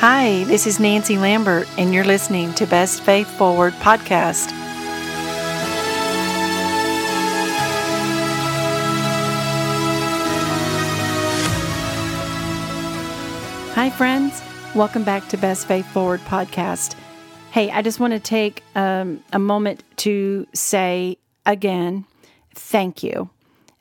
[0.00, 4.48] Hi, this is Nancy Lambert, and you're listening to Best Faith Forward podcast.
[13.74, 14.40] Hi, friends.
[14.76, 16.94] Welcome back to Best Faith Forward podcast.
[17.50, 22.04] Hey, I just want to take um, a moment to say again,
[22.54, 23.30] thank you.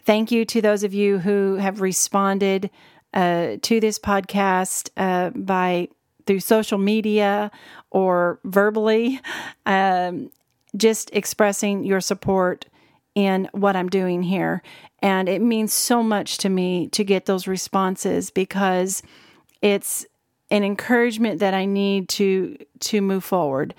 [0.04, 2.72] Thank you to those of you who have responded
[3.14, 5.90] uh, to this podcast uh, by
[6.28, 7.50] through social media
[7.90, 9.20] or verbally,
[9.66, 10.30] um,
[10.76, 12.66] just expressing your support
[13.16, 14.62] in what I'm doing here.
[15.00, 19.02] And it means so much to me to get those responses because
[19.62, 20.06] it's
[20.52, 23.74] an encouragement that I need to to move forward.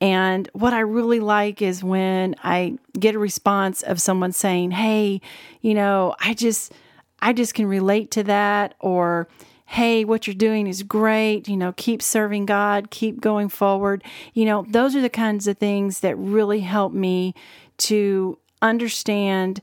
[0.00, 5.20] And what I really like is when I get a response of someone saying, "Hey,
[5.62, 6.72] you know, I just
[7.20, 9.28] I just can relate to that or
[9.66, 11.48] hey, what you're doing is great.
[11.48, 14.02] You know, keep serving God, keep going forward.
[14.32, 17.34] You know, those are the kinds of things that really help me
[17.78, 19.60] to understand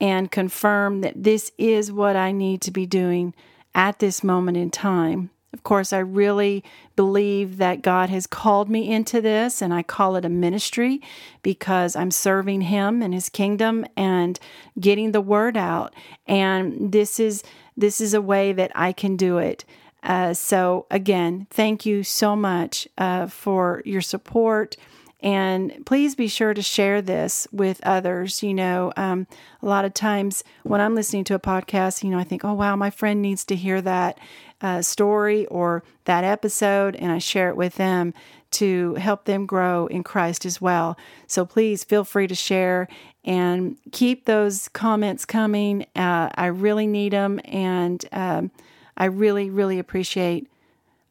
[0.00, 3.34] and confirm that this is what I need to be doing
[3.74, 5.30] at this moment in time.
[5.54, 6.64] Of course, I really
[6.96, 11.00] believe that God has called me into this, and I call it a ministry
[11.44, 14.38] because I'm serving Him and His kingdom and
[14.78, 15.94] getting the word out.
[16.26, 17.44] And this is
[17.76, 19.64] this is a way that I can do it.
[20.02, 24.76] Uh, so again, thank you so much uh, for your support.
[25.20, 28.42] And please be sure to share this with others.
[28.42, 29.26] You know, um,
[29.62, 32.52] a lot of times when I'm listening to a podcast, you know, I think, oh,
[32.52, 34.18] wow, my friend needs to hear that
[34.64, 38.14] uh, story or that episode, and I share it with them
[38.52, 40.96] to help them grow in Christ as well.
[41.26, 42.88] So please feel free to share
[43.24, 45.82] and keep those comments coming.
[45.94, 48.50] Uh, I really need them, and um,
[48.96, 50.50] I really, really appreciate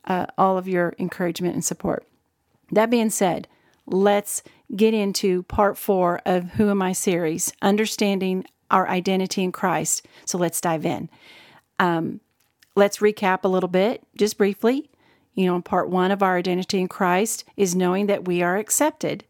[0.06, 2.08] uh, all of your encouragement and support.
[2.72, 3.48] That being said,
[3.86, 4.42] let's
[4.76, 10.08] get into part four of Who Am I series, understanding our identity in Christ.
[10.26, 11.10] So let's dive in.
[11.78, 12.20] Um,
[12.76, 14.90] let's recap a little bit, just briefly.
[15.34, 19.26] You know, part one of our identity in Christ is knowing that we are accepted.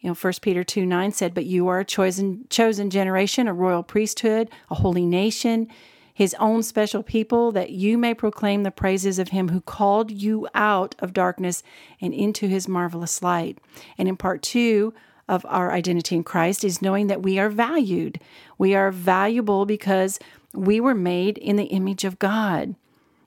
[0.00, 3.54] You know, 1 Peter 2 9 said, But you are a chosen, chosen generation, a
[3.54, 5.68] royal priesthood, a holy nation,
[6.12, 10.48] his own special people, that you may proclaim the praises of him who called you
[10.54, 11.62] out of darkness
[12.00, 13.58] and into his marvelous light.
[13.96, 14.92] And in part two
[15.28, 18.20] of our identity in Christ is knowing that we are valued.
[18.58, 20.18] We are valuable because
[20.52, 22.74] we were made in the image of God,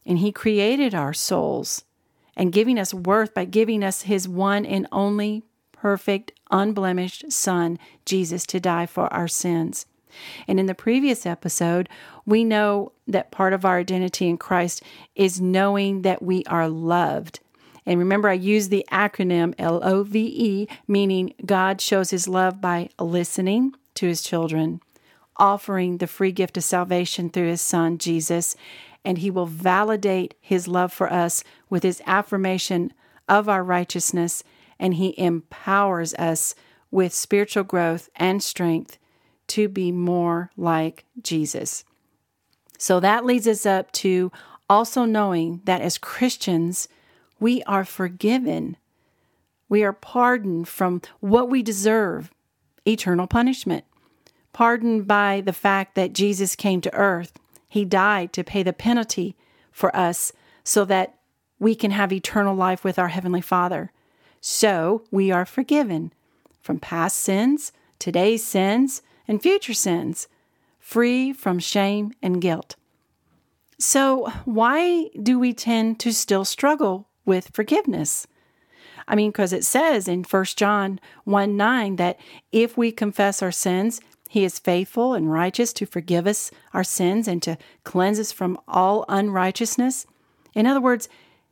[0.07, 1.83] and he created our souls
[2.35, 8.45] and giving us worth by giving us his one and only perfect, unblemished Son, Jesus,
[8.47, 9.85] to die for our sins.
[10.47, 11.89] And in the previous episode,
[12.25, 14.81] we know that part of our identity in Christ
[15.15, 17.39] is knowing that we are loved.
[17.85, 22.59] And remember, I used the acronym L O V E, meaning God shows his love
[22.59, 24.81] by listening to his children,
[25.37, 28.55] offering the free gift of salvation through his son, Jesus,
[29.07, 32.91] and he will validate his love for us with his affirmation
[33.29, 34.43] of our righteousness,
[34.77, 36.53] and he empowers us
[36.91, 38.97] with spiritual growth and strength
[39.47, 41.85] to be more like Jesus.
[42.77, 44.29] So that leads us up to
[44.69, 46.89] also knowing that as Christians,
[47.39, 48.75] we are forgiven.
[49.69, 52.29] We are pardoned from what we deserve
[52.85, 53.85] eternal punishment,
[54.51, 57.39] pardoned by the fact that Jesus came to earth.
[57.67, 59.35] He died to pay the penalty
[59.71, 60.31] for us
[60.63, 61.15] so that
[61.59, 63.91] we can have eternal life with our Heavenly Father.
[64.41, 66.13] So we are forgiven
[66.61, 70.27] from past sins, today's sins, and future sins,
[70.79, 72.75] free from shame and guilt.
[73.79, 78.25] So, why do we tend to still struggle with forgiveness?
[79.07, 82.19] I mean, because it says in 1 John 1 9 that
[82.51, 87.27] if we confess our sins, he is faithful and righteous to forgive us our sins
[87.27, 90.05] and to cleanse us from all unrighteousness.
[90.53, 91.07] In other words,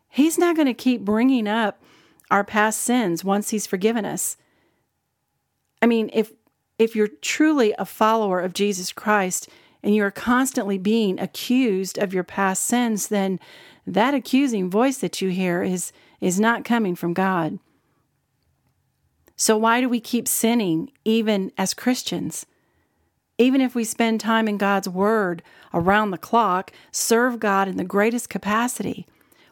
[0.10, 1.82] he's not going to keep bringing up
[2.32, 4.38] our past sins once he's forgiven us.
[5.82, 6.32] I mean, if
[6.78, 9.48] if you're truly a follower of Jesus Christ
[9.82, 13.40] and you're constantly being accused of your past sins, then
[13.88, 17.60] that accusing voice that you hear is, is not coming from God.
[19.38, 22.46] So, why do we keep sinning even as Christians?
[23.38, 25.44] Even if we spend time in God's Word
[25.74, 29.06] around the clock, serve God in the greatest capacity.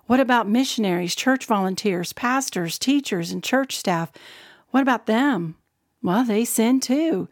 [0.06, 4.12] What about missionaries, church volunteers, pastors, teachers, and church staff?
[4.72, 5.56] What about them?
[6.02, 7.30] Well, they sin too,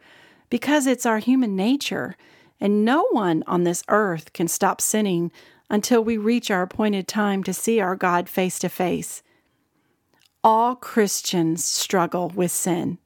[0.50, 2.16] because it's our human nature.
[2.60, 5.32] And no one on this earth can stop sinning
[5.68, 9.22] until we reach our appointed time to see our God face to face.
[10.44, 12.98] All Christians struggle with sin.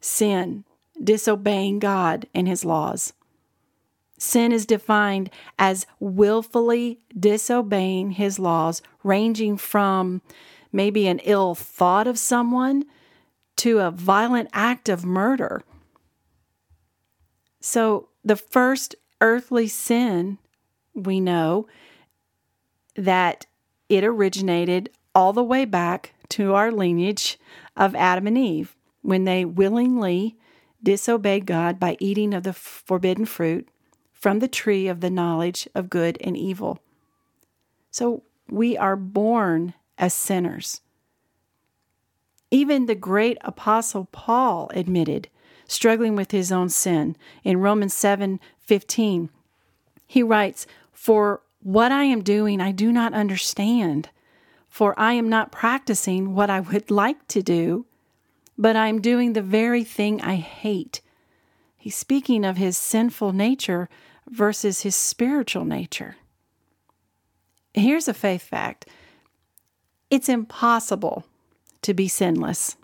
[0.00, 0.64] Sin,
[1.02, 3.12] disobeying God and His laws.
[4.18, 10.22] Sin is defined as willfully disobeying His laws, ranging from
[10.72, 12.84] maybe an ill thought of someone
[13.56, 15.62] to a violent act of murder.
[17.60, 20.38] So, the first earthly sin
[20.94, 21.66] we know
[22.96, 23.46] that
[23.88, 27.38] it originated all the way back to our lineage
[27.76, 30.36] of Adam and Eve when they willingly
[30.82, 33.68] disobeyed God by eating of the forbidden fruit
[34.12, 36.78] from the tree of the knowledge of good and evil.
[37.90, 40.80] So we are born as sinners.
[42.50, 45.28] Even the great apostle Paul admitted
[45.66, 49.30] struggling with his own sin in Romans 7:15.
[50.06, 54.10] He writes, "For what I am doing I do not understand,
[54.68, 57.86] for I am not practicing what I would like to do,
[58.56, 61.00] but I am doing the very thing I hate."
[61.76, 63.88] He's speaking of his sinful nature
[64.28, 66.16] versus his spiritual nature.
[67.74, 68.86] Here's a faith fact
[70.10, 71.24] it's impossible
[71.80, 72.76] to be sinless.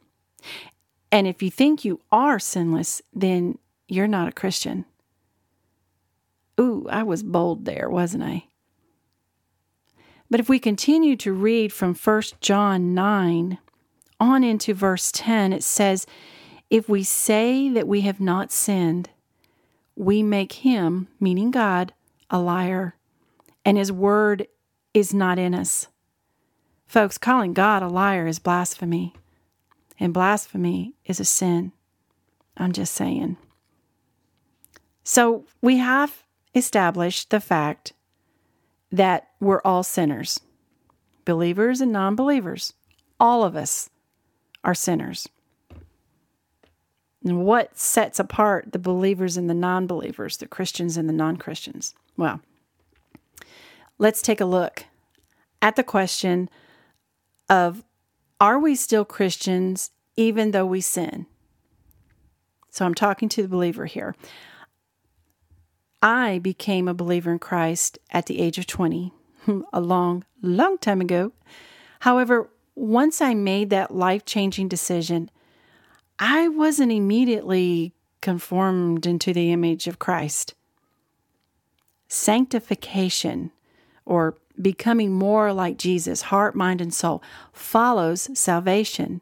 [1.12, 4.84] And if you think you are sinless, then you're not a Christian.
[6.60, 8.46] Ooh, I was bold there, wasn't I?
[10.30, 13.58] But if we continue to read from 1 John 9
[14.20, 16.06] on into verse 10, it says,
[16.70, 19.10] If we say that we have not sinned,
[19.96, 21.92] we make him, meaning God,
[22.30, 22.94] a liar,
[23.64, 24.46] and his word
[24.94, 25.88] is not in us.
[26.86, 29.14] Folks, calling God a liar is blasphemy,
[30.00, 31.72] and blasphemy is a sin.
[32.56, 33.36] I'm just saying.
[35.04, 36.24] So we have
[36.54, 37.92] established the fact
[38.90, 40.40] that we're all sinners,
[41.24, 42.72] believers and non believers.
[43.20, 43.90] All of us
[44.64, 45.28] are sinners.
[47.24, 51.36] And what sets apart the believers and the non believers, the Christians and the non
[51.36, 51.94] Christians?
[52.16, 52.40] Well,
[53.98, 54.84] let's take a look
[55.60, 56.48] at the question
[57.48, 57.84] of
[58.40, 61.26] are we still Christians even though we sin?
[62.70, 64.14] So I'm talking to the believer here.
[66.00, 69.12] I became a believer in Christ at the age of 20,
[69.72, 71.32] a long, long time ago.
[72.00, 75.30] However, once I made that life changing decision,
[76.18, 80.54] I wasn't immediately conformed into the image of Christ.
[82.06, 83.50] Sanctification,
[84.06, 87.22] or becoming more like Jesus, heart, mind, and soul,
[87.52, 89.20] follows salvation.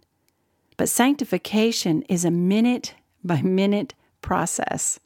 [0.76, 2.94] But sanctification is a minute
[3.24, 5.00] by minute process.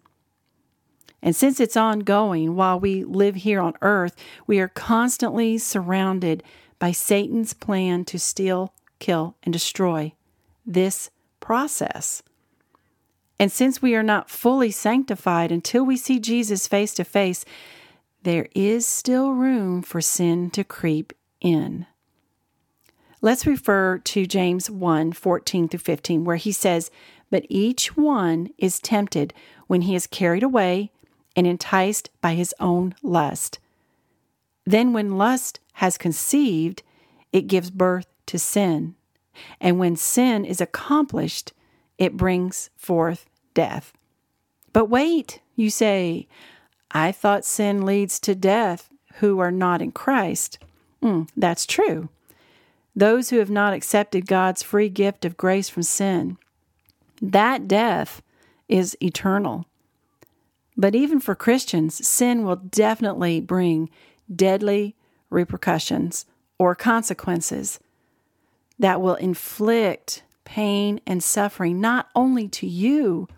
[1.22, 4.16] And since it's ongoing while we live here on earth,
[4.46, 6.42] we are constantly surrounded
[6.80, 10.12] by Satan's plan to steal, kill, and destroy
[10.66, 12.24] this process.
[13.38, 17.44] And since we are not fully sanctified until we see Jesus face to face,
[18.22, 21.86] there is still room for sin to creep in.
[23.22, 26.90] Let's refer to James 1 14 through 15, where he says,
[27.30, 29.34] But each one is tempted
[29.66, 30.90] when he is carried away
[31.36, 33.58] and enticed by his own lust.
[34.64, 36.82] Then, when lust has conceived,
[37.32, 38.94] it gives birth to sin.
[39.62, 41.54] And when sin is accomplished,
[41.96, 43.94] it brings forth death.
[44.74, 46.28] But wait, you say,
[46.90, 50.58] I thought sin leads to death who are not in Christ.
[51.02, 52.10] Mm, that's true.
[52.94, 56.36] Those who have not accepted God's free gift of grace from sin,
[57.22, 58.20] that death
[58.68, 59.64] is eternal.
[60.76, 63.88] But even for Christians, sin will definitely bring
[64.30, 64.94] deadly
[65.30, 66.26] repercussions
[66.58, 67.80] or consequences
[68.78, 73.28] that will inflict pain and suffering not only to you,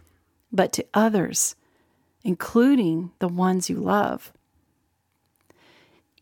[0.51, 1.55] but to others
[2.25, 4.33] including the ones you love.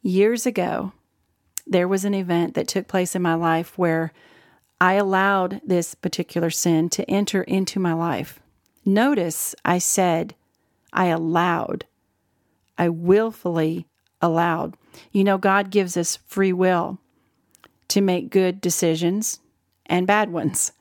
[0.03, 0.93] Years ago,
[1.67, 4.13] there was an event that took place in my life where
[4.81, 8.41] I allowed this particular sin to enter into my life.
[8.85, 10.35] Notice I said,
[10.93, 11.85] I allowed.
[12.79, 13.87] I willfully
[14.23, 14.77] allowed.
[15.13, 16.99] You know, God gives us free will
[17.89, 19.41] to make good decisions
[19.87, 20.73] and bad ones.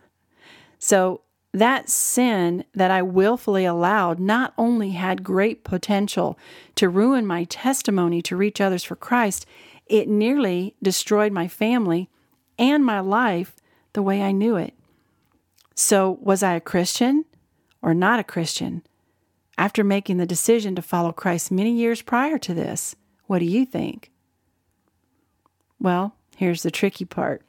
[0.78, 1.22] So
[1.54, 6.38] that sin that I willfully allowed not only had great potential
[6.76, 9.46] to ruin my testimony to reach others for Christ,
[9.88, 12.10] it nearly destroyed my family
[12.60, 13.56] and my life
[13.94, 14.74] the way I knew it.
[15.76, 17.26] So, was I a Christian
[17.82, 18.84] or not a Christian?
[19.58, 22.96] After making the decision to follow Christ many years prior to this,
[23.30, 24.10] What do you think?
[25.80, 27.44] Well, here's the tricky part.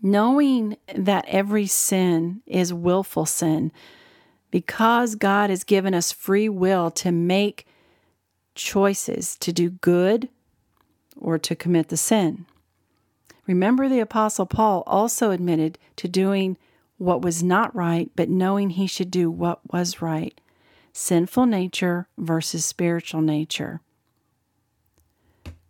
[0.00, 3.70] Knowing that every sin is willful sin,
[4.50, 7.66] because God has given us free will to make
[8.54, 10.30] choices to do good
[11.18, 12.46] or to commit the sin.
[13.46, 16.56] Remember, the Apostle Paul also admitted to doing
[16.96, 20.40] what was not right, but knowing he should do what was right.
[20.94, 23.82] Sinful nature versus spiritual nature.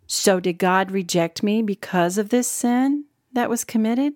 [0.07, 4.13] So, did God reject me because of this sin that was committed?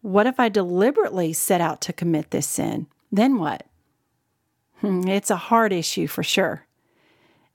[0.00, 2.86] What if I deliberately set out to commit this sin?
[3.12, 3.66] Then what?
[4.80, 6.66] Hmm, it's a hard issue for sure.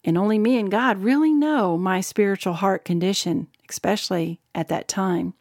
[0.05, 5.33] And only me and God really know my spiritual heart condition, especially at that time.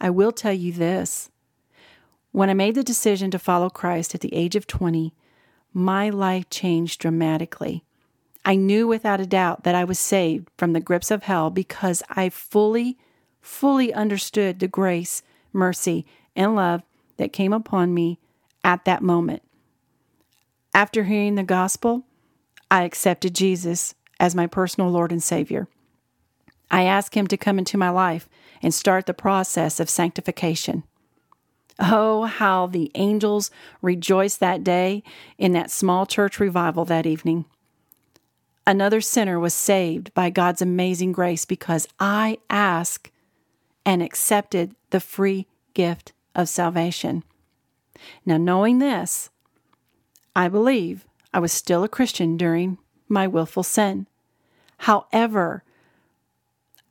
[0.00, 1.28] I will tell you this
[2.30, 5.12] when I made the decision to follow Christ at the age of 20,
[5.72, 7.84] my life changed dramatically.
[8.44, 12.02] I knew without a doubt that I was saved from the grips of hell because
[12.08, 12.96] I fully,
[13.40, 16.82] fully understood the grace, mercy, and love
[17.16, 18.18] that came upon me
[18.64, 19.42] at that moment.
[20.72, 22.04] After hearing the gospel,
[22.70, 25.68] I accepted Jesus as my personal Lord and Savior.
[26.70, 28.28] I asked Him to come into my life
[28.62, 30.84] and start the process of sanctification.
[31.78, 35.02] Oh, how the angels rejoiced that day
[35.38, 37.44] in that small church revival that evening.
[38.68, 43.10] Another sinner was saved by God's amazing grace because I asked
[43.86, 47.24] and accepted the free gift of salvation.
[48.26, 49.30] Now, knowing this,
[50.36, 52.76] I believe I was still a Christian during
[53.08, 54.06] my willful sin.
[54.76, 55.64] However,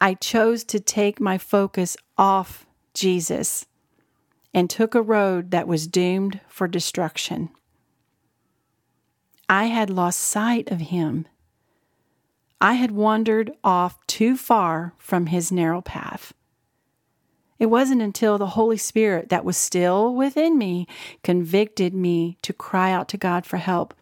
[0.01, 2.65] I chose to take my focus off
[2.95, 3.67] Jesus
[4.51, 7.49] and took a road that was doomed for destruction.
[9.47, 11.27] I had lost sight of him.
[12.59, 16.33] I had wandered off too far from his narrow path.
[17.59, 20.87] It wasn't until the Holy Spirit that was still within me
[21.23, 23.93] convicted me to cry out to God for help.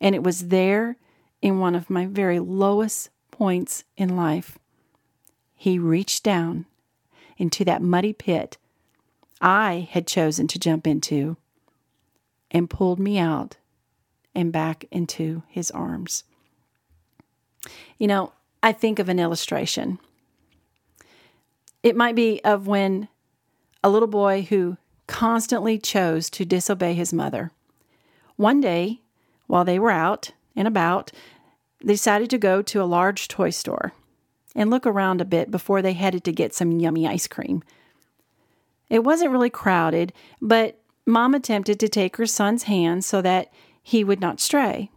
[0.00, 0.96] And it was there
[1.42, 4.58] in one of my very lowest points in life.
[5.54, 6.66] He reached down
[7.36, 8.58] into that muddy pit
[9.40, 11.36] I had chosen to jump into
[12.50, 13.56] and pulled me out
[14.34, 16.24] and back into his arms.
[17.98, 19.98] You know, I think of an illustration.
[21.82, 23.08] It might be of when
[23.82, 27.50] a little boy who constantly chose to disobey his mother.
[28.36, 29.00] One day,
[29.46, 31.12] while they were out and about,
[31.82, 33.92] they decided to go to a large toy store
[34.56, 37.62] and look around a bit before they headed to get some yummy ice cream.
[38.88, 43.52] It wasn't really crowded, but Mom attempted to take her son's hand so that
[43.82, 44.90] he would not stray.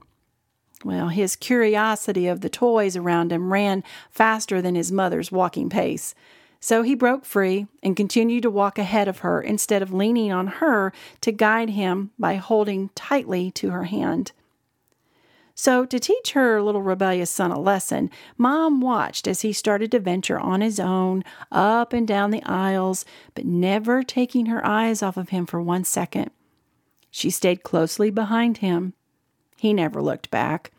[0.87, 6.15] Well, his curiosity of the toys around him ran faster than his mother's walking pace.
[6.61, 10.47] So he broke free and continued to walk ahead of her instead of leaning on
[10.47, 14.31] her to guide him by holding tightly to her hand.
[15.55, 19.99] So, to teach her little rebellious son a lesson, Mom watched as he started to
[19.99, 23.03] venture on his own up and down the aisles,
[23.35, 26.31] but never taking her eyes off of him for one second.
[27.11, 28.93] She stayed closely behind him.
[29.57, 30.71] He never looked back,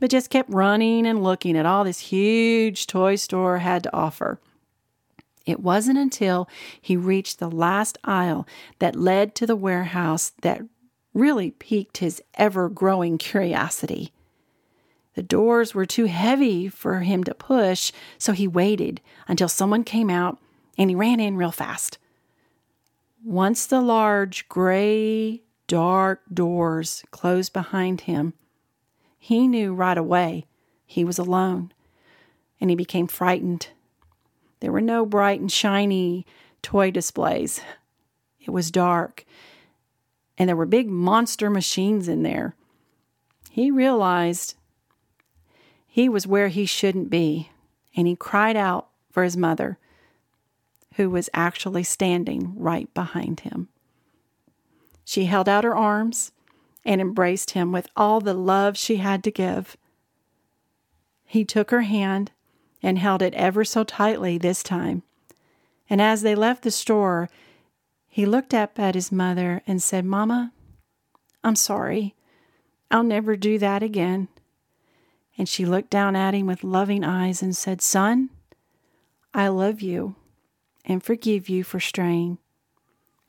[0.00, 4.40] but just kept running and looking at all this huge toy store had to offer.
[5.46, 6.48] It wasn't until
[6.80, 8.46] he reached the last aisle
[8.80, 10.62] that led to the warehouse that
[11.14, 14.12] really piqued his ever growing curiosity.
[15.14, 20.10] The doors were too heavy for him to push, so he waited until someone came
[20.10, 20.38] out
[20.76, 21.98] and he ran in real fast.
[23.24, 28.32] Once the large, gray, dark doors closed behind him,
[29.18, 30.46] he knew right away
[30.86, 31.72] he was alone
[32.60, 33.68] and he became frightened
[34.60, 36.26] there were no bright and shiny
[36.62, 37.60] toy displays.
[38.40, 39.24] It was dark,
[40.36, 42.54] and there were big monster machines in there.
[43.50, 44.54] He realized
[45.86, 47.50] he was where he shouldn't be,
[47.96, 49.78] and he cried out for his mother,
[50.94, 53.68] who was actually standing right behind him.
[55.04, 56.32] She held out her arms
[56.88, 59.76] and embraced him with all the love she had to give.
[61.26, 62.32] He took her hand
[62.82, 65.02] and held it ever so tightly this time.
[65.90, 67.28] And as they left the store,
[68.08, 70.50] he looked up at his mother and said, Mama,
[71.44, 72.14] I'm sorry.
[72.90, 74.28] I'll never do that again.
[75.36, 78.30] And she looked down at him with loving eyes and said, Son,
[79.34, 80.16] I love you
[80.86, 82.38] and forgive you for straying,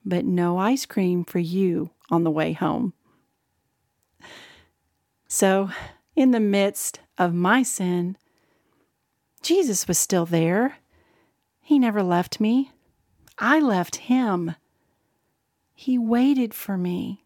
[0.05, 2.93] but no ice cream for you on the way home.
[5.31, 5.69] So,
[6.15, 8.17] in the midst of my sin,
[9.43, 10.79] Jesus was still there.
[11.62, 12.71] He never left me.
[13.38, 14.55] I left him.
[15.75, 17.24] He waited for me.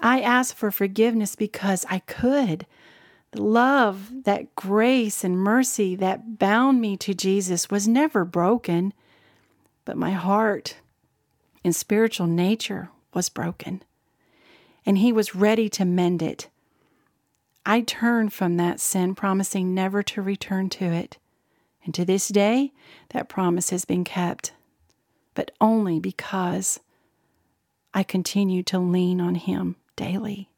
[0.00, 2.66] I asked for forgiveness because I could.
[3.30, 8.92] The love, that grace and mercy that bound me to Jesus was never broken,
[9.84, 10.78] but my heart
[11.62, 13.84] and spiritual nature was broken,
[14.84, 16.48] and He was ready to mend it.
[17.68, 21.18] I turned from that sin, promising never to return to it.
[21.84, 22.72] And to this day,
[23.10, 24.52] that promise has been kept,
[25.34, 26.78] but only because
[27.92, 30.48] I continue to lean on Him daily.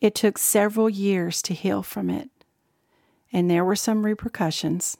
[0.00, 2.30] It took several years to heal from it,
[3.32, 4.96] and there were some repercussions.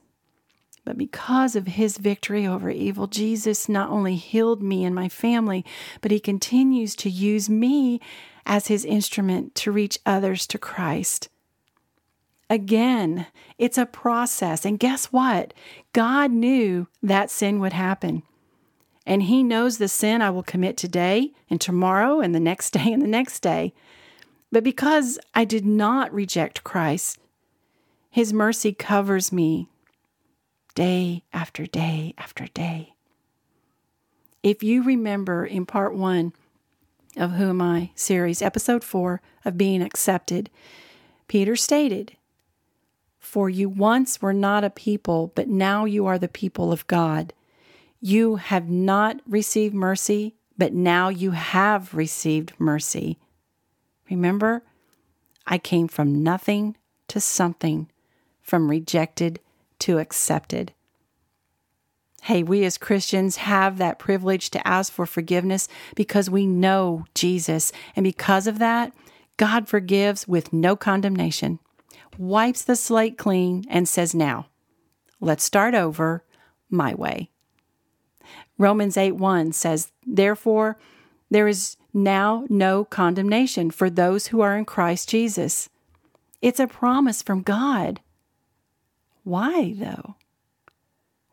[0.84, 5.64] But because of his victory over evil, Jesus not only healed me and my family,
[6.00, 8.00] but he continues to use me
[8.46, 11.28] as his instrument to reach others to Christ.
[12.48, 13.26] Again,
[13.58, 14.64] it's a process.
[14.64, 15.52] And guess what?
[15.92, 18.22] God knew that sin would happen.
[19.04, 22.92] And He knows the sin I will commit today and tomorrow and the next day
[22.92, 23.74] and the next day.
[24.52, 27.18] But because I did not reject Christ,
[28.10, 29.68] His mercy covers me
[30.74, 32.94] day after day after day.
[34.42, 36.32] If you remember in part one
[37.16, 40.50] of Who Am I series, episode four of Being Accepted,
[41.28, 42.16] Peter stated,
[43.18, 47.32] For you once were not a people, but now you are the people of God.
[48.00, 53.18] You have not received mercy, but now you have received mercy.
[54.10, 54.62] Remember,
[55.46, 56.76] I came from nothing
[57.08, 57.90] to something,
[58.42, 59.40] from rejected
[59.80, 60.72] to accepted.
[62.26, 67.70] Hey, we as Christians have that privilege to ask for forgiveness because we know Jesus.
[67.94, 68.92] And because of that,
[69.36, 71.60] God forgives with no condemnation,
[72.18, 74.48] wipes the slate clean, and says, Now,
[75.20, 76.24] let's start over
[76.68, 77.30] my way.
[78.58, 80.80] Romans 8 1 says, Therefore,
[81.30, 85.68] there is now no condemnation for those who are in Christ Jesus.
[86.42, 88.00] It's a promise from God.
[89.22, 90.16] Why, though?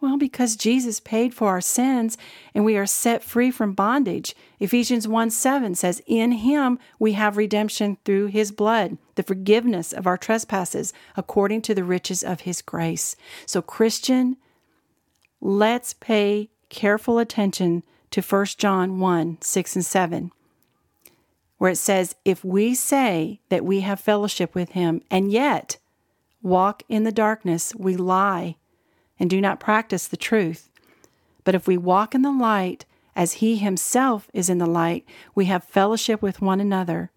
[0.04, 2.18] Well, because Jesus paid for our sins
[2.54, 4.36] and we are set free from bondage.
[4.60, 10.06] Ephesians 1 7 says, In him we have redemption through his blood, the forgiveness of
[10.06, 13.16] our trespasses, according to the riches of his grace.
[13.46, 14.36] So, Christian,
[15.40, 20.32] let's pay careful attention to 1 John 1 6 and 7,
[21.60, 25.78] where it says, If we say that we have fellowship with him and yet
[26.42, 28.58] walk in the darkness, we lie
[29.20, 30.70] and do not practice the truth.
[31.44, 35.46] But if we walk in the light, as he himself is in the light, we
[35.46, 37.12] have fellowship with one another.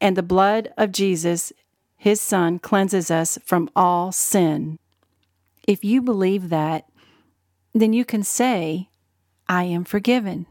[0.00, 1.52] And the blood of Jesus,
[1.96, 4.78] his Son, cleanses us from all sin.
[5.66, 6.88] If you believe that,
[7.74, 8.88] then you can say,
[9.48, 10.46] I am forgiven.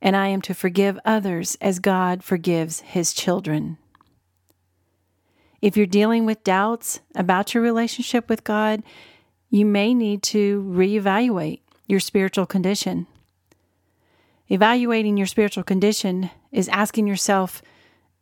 [0.00, 3.78] And I am to forgive others as God forgives his children.
[5.62, 8.82] If you're dealing with doubts about your relationship with God,
[9.56, 13.06] you may need to reevaluate your spiritual condition.
[14.48, 17.62] Evaluating your spiritual condition is asking yourself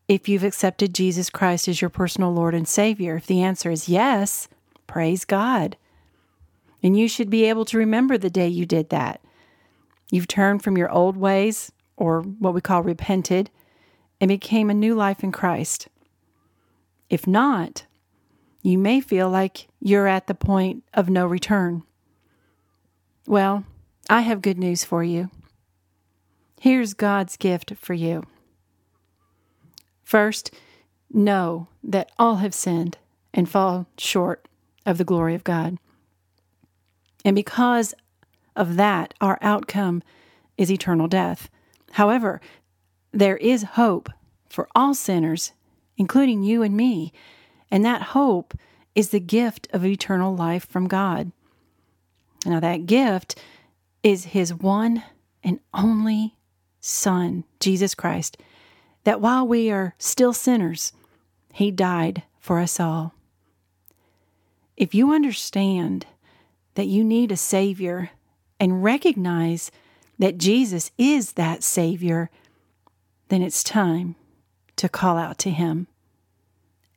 [0.08, 3.16] if you've accepted Jesus Christ as your personal Lord and Savior.
[3.16, 4.48] If the answer is yes,
[4.86, 5.76] praise God.
[6.82, 9.22] And you should be able to remember the day you did that.
[10.10, 13.50] You've turned from your old ways, or what we call repented,
[14.20, 15.88] and became a new life in Christ.
[17.08, 17.86] If not,
[18.64, 21.82] you may feel like you're at the point of no return.
[23.26, 23.64] Well,
[24.08, 25.30] I have good news for you.
[26.58, 28.24] Here's God's gift for you.
[30.02, 30.50] First,
[31.12, 32.96] know that all have sinned
[33.34, 34.48] and fall short
[34.86, 35.76] of the glory of God.
[37.22, 37.92] And because
[38.56, 40.02] of that, our outcome
[40.56, 41.50] is eternal death.
[41.92, 42.40] However,
[43.12, 44.08] there is hope
[44.48, 45.52] for all sinners,
[45.98, 47.12] including you and me,
[47.74, 48.54] and that hope
[48.94, 51.32] is the gift of eternal life from God.
[52.46, 53.34] Now, that gift
[54.00, 55.02] is His one
[55.42, 56.36] and only
[56.80, 58.36] Son, Jesus Christ,
[59.02, 60.92] that while we are still sinners,
[61.52, 63.12] He died for us all.
[64.76, 66.06] If you understand
[66.76, 68.10] that you need a Savior
[68.60, 69.72] and recognize
[70.16, 72.30] that Jesus is that Savior,
[73.30, 74.14] then it's time
[74.76, 75.88] to call out to Him.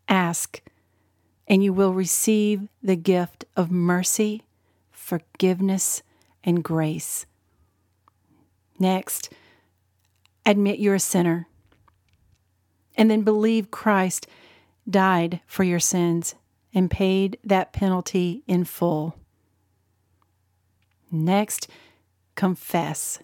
[0.08, 0.62] Ask,
[1.48, 4.44] and you will receive the gift of mercy,
[4.92, 6.04] forgiveness,
[6.44, 7.26] and grace.
[8.80, 9.34] Next,
[10.46, 11.48] admit you're a sinner,
[12.96, 14.28] and then believe Christ
[14.90, 16.36] died for your sins
[16.74, 19.16] and paid that penalty in full.
[21.12, 21.68] Next,
[22.36, 23.20] confess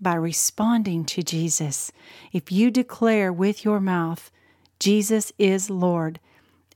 [0.00, 1.90] by responding to Jesus.
[2.32, 4.30] If you declare with your mouth,
[4.78, 6.20] Jesus is Lord,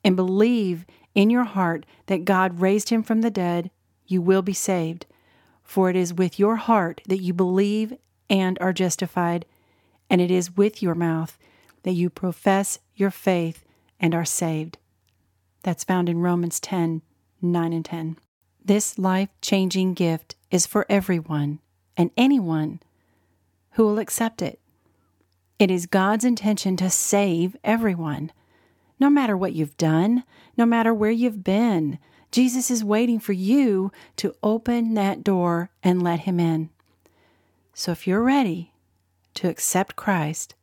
[0.04, 3.70] and believe in your heart that God raised him from the dead,
[4.06, 5.06] you will be saved.
[5.62, 7.94] For it is with your heart that you believe
[8.28, 9.44] and are justified,
[10.08, 11.38] and it is with your mouth
[11.82, 13.64] that you profess your faith
[13.98, 14.78] and are saved.
[15.62, 17.02] That's found in Romans 10
[17.42, 18.18] 9 and 10.
[18.62, 21.60] This life changing gift is for everyone
[21.96, 22.80] and anyone
[23.72, 24.60] who will accept it.
[25.61, 28.33] It is God's intention to save everyone.
[28.99, 30.25] No matter what you've done,
[30.57, 31.99] no matter where you've been,
[32.33, 36.70] Jesus is waiting for you to open that door and let Him in.
[37.75, 38.73] So if you're ready
[39.35, 40.55] to accept Christ,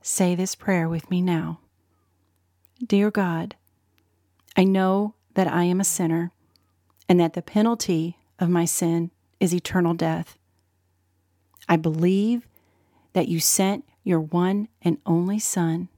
[0.00, 1.58] say this prayer with me now.
[2.86, 3.56] Dear God,
[4.56, 6.30] I know that I am a sinner
[7.08, 10.38] and that the penalty of my sin is eternal death.
[11.68, 12.46] I believe
[13.12, 15.88] that you sent your one and only Son,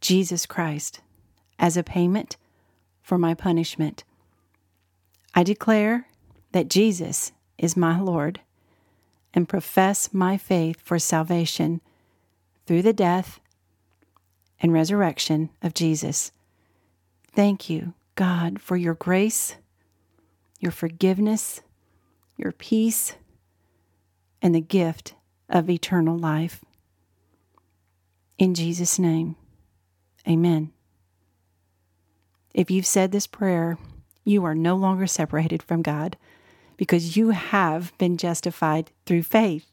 [0.00, 1.00] Jesus Christ,
[1.58, 2.36] as a payment
[3.02, 4.04] for my punishment.
[5.34, 6.06] I declare
[6.52, 8.40] that Jesus is my Lord
[9.32, 11.80] and profess my faith for salvation
[12.66, 13.40] through the death
[14.60, 16.30] and resurrection of Jesus.
[17.32, 19.56] Thank you, God, for your grace,
[20.60, 21.60] your forgiveness,
[22.36, 23.16] your peace,
[24.40, 25.14] and the gift
[25.54, 26.64] of eternal life.
[28.36, 29.36] In Jesus' name,
[30.28, 30.72] amen.
[32.52, 33.78] If you've said this prayer,
[34.24, 36.16] you are no longer separated from God
[36.76, 39.64] because you have been justified through faith.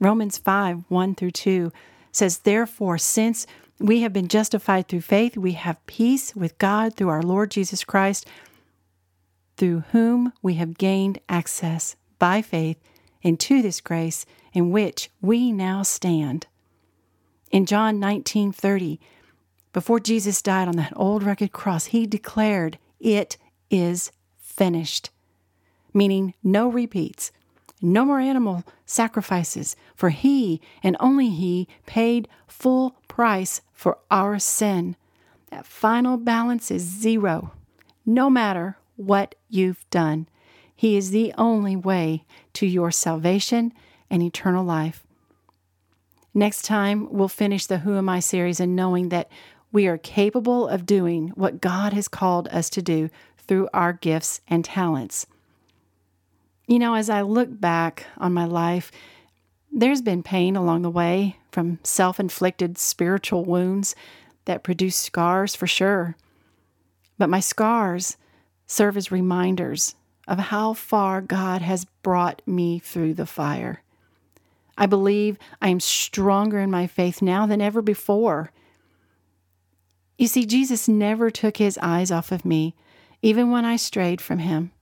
[0.00, 1.72] Romans 5 1 through 2
[2.10, 3.46] says, Therefore, since
[3.78, 7.84] we have been justified through faith, we have peace with God through our Lord Jesus
[7.84, 8.26] Christ,
[9.56, 12.78] through whom we have gained access by faith
[13.24, 16.46] into this grace in which we now stand.
[17.50, 19.00] In John 19:30,
[19.72, 23.36] before Jesus died on that old rugged cross, he declared, "It
[23.70, 25.10] is finished."
[25.92, 27.32] Meaning no repeats,
[27.80, 34.96] no more animal sacrifices, for he and only he paid full price for our sin.
[35.50, 37.52] That final balance is zero,
[38.04, 40.28] no matter what you've done.
[40.84, 43.72] He is the only way to your salvation
[44.10, 45.02] and eternal life.
[46.34, 49.30] Next time, we'll finish the Who Am I series and knowing that
[49.72, 54.42] we are capable of doing what God has called us to do through our gifts
[54.46, 55.26] and talents.
[56.66, 58.92] You know, as I look back on my life,
[59.72, 63.96] there's been pain along the way from self inflicted spiritual wounds
[64.44, 66.14] that produce scars for sure.
[67.16, 68.18] But my scars
[68.66, 69.94] serve as reminders
[70.26, 73.82] of how far God has brought me through the fire.
[74.76, 78.50] I believe I am stronger in my faith now than ever before.
[80.18, 82.74] You see, Jesus never took his eyes off of me,
[83.22, 84.72] even when I strayed from him.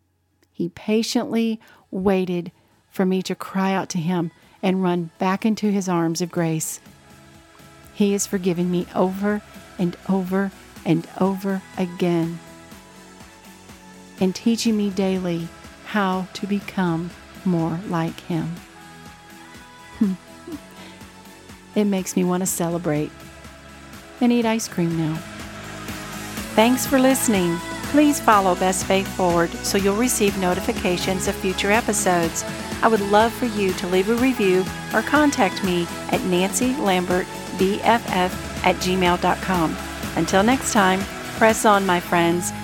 [0.51, 2.53] He patiently waited
[2.91, 4.31] for me to cry out to him
[4.63, 6.81] and run back into his arms of grace.
[7.95, 9.43] He has forgiven me over
[9.79, 10.51] and over
[10.85, 12.39] and over again
[14.23, 15.49] and teaching me daily
[15.87, 17.11] how to become
[17.45, 18.55] more like him.
[21.75, 23.11] it makes me want to celebrate
[24.21, 25.17] and eat ice cream now.
[26.55, 27.57] Thanks for listening.
[27.91, 32.45] Please follow Best Faith Forward so you'll receive notifications of future episodes.
[32.81, 35.83] I would love for you to leave a review or contact me
[36.13, 39.77] at nancylambertbff at gmail.com.
[40.15, 41.01] Until next time,
[41.39, 42.53] press on, my friends.